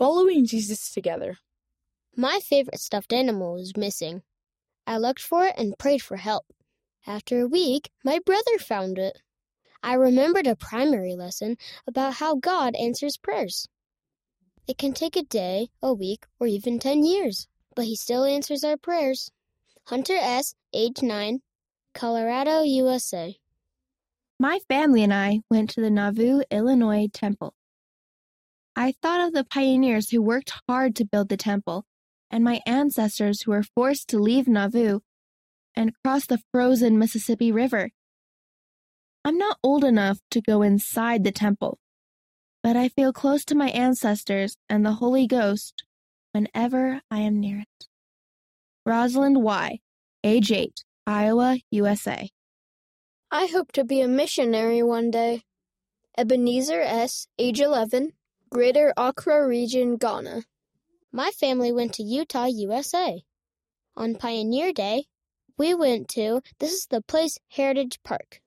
[0.00, 1.36] following Jesus together.
[2.16, 4.22] My favorite stuffed animal was missing.
[4.86, 6.46] I looked for it and prayed for help.
[7.06, 9.20] After a week, my brother found it.
[9.82, 13.68] I remembered a primary lesson about how God answers prayers.
[14.66, 17.46] It can take a day, a week, or even 10 years,
[17.76, 19.30] but He still answers our prayers.
[19.84, 21.40] Hunter S., age 9,
[21.92, 23.36] Colorado, USA.
[24.38, 27.52] My family and I went to the Nauvoo, Illinois temple.
[28.76, 31.84] I thought of the pioneers who worked hard to build the temple
[32.30, 35.00] and my ancestors who were forced to leave Nauvoo
[35.74, 37.90] and cross the frozen Mississippi River.
[39.24, 41.78] I'm not old enough to go inside the temple,
[42.62, 45.84] but I feel close to my ancestors and the Holy Ghost
[46.32, 47.86] whenever I am near it.
[48.86, 49.78] Rosalind Y.,
[50.24, 52.30] age 8, Iowa, USA.
[53.30, 55.42] I hope to be a missionary one day.
[56.16, 58.12] Ebenezer S., age 11,
[58.52, 60.42] Greater Accra Region, Ghana.
[61.12, 63.22] My family went to Utah, USA.
[63.96, 65.04] On Pioneer Day,
[65.56, 68.40] we went to, this is the place, Heritage Park.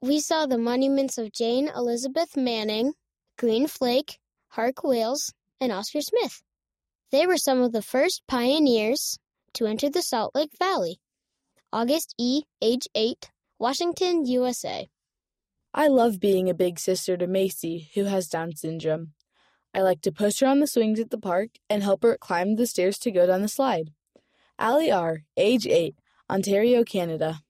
[0.00, 2.92] We saw the monuments of Jane Elizabeth Manning,
[3.36, 6.40] Green Flake, Hark Wales, and Oscar Smith.
[7.10, 9.18] They were some of the first pioneers
[9.54, 11.00] to enter the Salt Lake Valley.
[11.72, 14.88] August E., age 8, Washington, USA.
[15.76, 19.14] I love being a big sister to Macy, who has Down syndrome.
[19.74, 22.54] I like to push her on the swings at the park and help her climb
[22.54, 23.90] the stairs to go down the slide.
[24.56, 25.96] Allie R., age 8,
[26.30, 27.40] Ontario, Canada.